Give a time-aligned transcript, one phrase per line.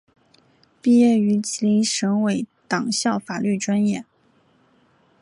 [0.81, 4.03] 毕业于吉林省委党校法律专业。